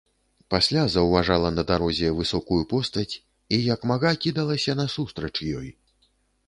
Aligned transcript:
Пасля 0.53 0.85
заўважала 0.93 1.51
на 1.57 1.65
дарозе 1.71 2.09
высокую 2.21 2.59
постаць 2.73 3.15
і 3.59 3.63
як 3.73 3.79
мага 3.93 4.11
кідалася 4.27 4.79
насустрач 4.83 5.35
ёй. 5.63 5.69